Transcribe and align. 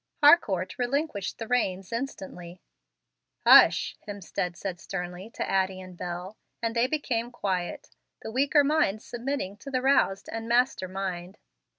Harcourt 0.23 0.79
relinquished 0.79 1.37
the 1.37 1.47
reins 1.47 1.93
instantly. 1.93 2.59
"Hush!" 3.45 3.95
Hemstead 4.07 4.55
said 4.55 4.79
sternly 4.79 5.29
to 5.35 5.47
Addie 5.47 5.79
and 5.79 5.95
Bel, 5.95 6.37
and 6.59 6.75
they 6.75 6.87
became 6.87 7.29
quiet, 7.29 7.91
the 8.23 8.31
weaker 8.31 8.63
minds 8.63 9.05
submitting 9.05 9.57
to 9.57 9.69
the 9.69 9.83
roused 9.83 10.27
and 10.31 10.49
master 10.49 10.87
mind. 10.87 11.37